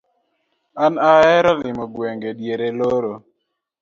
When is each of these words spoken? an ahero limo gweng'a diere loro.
an 0.85 0.93
ahero 1.11 1.51
limo 1.61 1.83
gweng'a 1.93 2.31
diere 2.39 2.67
loro. 2.79 3.13